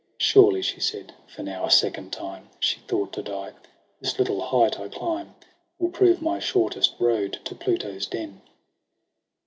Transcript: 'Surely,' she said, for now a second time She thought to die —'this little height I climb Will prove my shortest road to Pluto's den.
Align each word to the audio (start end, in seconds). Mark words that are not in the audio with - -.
'Surely,' 0.17 0.63
she 0.63 0.79
said, 0.79 1.13
for 1.27 1.43
now 1.43 1.63
a 1.63 1.69
second 1.69 2.11
time 2.11 2.49
She 2.59 2.79
thought 2.87 3.13
to 3.13 3.21
die 3.21 3.53
—'this 4.01 4.17
little 4.17 4.41
height 4.41 4.79
I 4.79 4.89
climb 4.89 5.35
Will 5.77 5.89
prove 5.91 6.23
my 6.23 6.39
shortest 6.39 6.95
road 6.97 7.37
to 7.43 7.53
Pluto's 7.53 8.07
den. 8.07 8.41